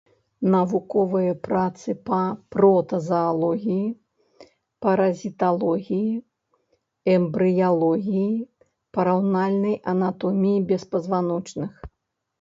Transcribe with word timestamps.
Навуковыя 0.51 1.33
працы 1.47 1.93
па 2.09 2.21
протазаалогіі, 2.55 3.83
паразіталогіі, 4.85 6.09
эмбрыялогіі, 7.15 8.27
параўнальнай 8.99 9.75
анатоміі 9.97 10.65
беспазваночных. 10.73 11.71